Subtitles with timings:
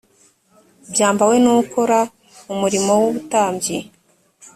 [0.91, 1.99] byambarwe n ukora
[2.53, 3.77] umurimo w ubutambyi